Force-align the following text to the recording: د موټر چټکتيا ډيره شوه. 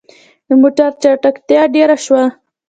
د 0.47 0.49
موټر 0.61 0.89
چټکتيا 1.01 1.61
ډيره 1.75 1.95
شوه. 2.05 2.23